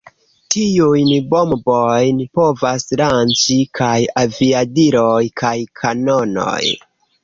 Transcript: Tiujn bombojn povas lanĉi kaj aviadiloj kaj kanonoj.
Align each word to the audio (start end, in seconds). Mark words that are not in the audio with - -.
Tiujn 0.53 1.11
bombojn 1.33 2.25
povas 2.39 2.87
lanĉi 3.03 3.61
kaj 3.83 3.95
aviadiloj 4.27 5.23
kaj 5.45 5.57
kanonoj. 5.83 6.63